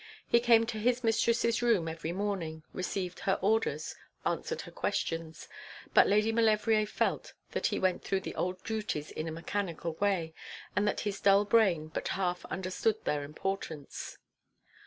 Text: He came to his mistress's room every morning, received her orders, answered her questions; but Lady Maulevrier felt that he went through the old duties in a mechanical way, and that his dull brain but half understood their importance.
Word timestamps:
He 0.27 0.39
came 0.39 0.65
to 0.65 0.79
his 0.79 1.03
mistress's 1.03 1.61
room 1.61 1.87
every 1.87 2.11
morning, 2.11 2.63
received 2.73 3.19
her 3.19 3.37
orders, 3.39 3.95
answered 4.25 4.61
her 4.61 4.71
questions; 4.71 5.47
but 5.93 6.07
Lady 6.07 6.31
Maulevrier 6.31 6.87
felt 6.87 7.33
that 7.51 7.67
he 7.67 7.77
went 7.77 8.03
through 8.03 8.21
the 8.21 8.33
old 8.33 8.63
duties 8.63 9.11
in 9.11 9.27
a 9.27 9.31
mechanical 9.31 9.93
way, 9.99 10.33
and 10.75 10.87
that 10.87 11.01
his 11.01 11.21
dull 11.21 11.45
brain 11.45 11.87
but 11.89 12.07
half 12.17 12.43
understood 12.45 13.05
their 13.05 13.23
importance. 13.23 14.17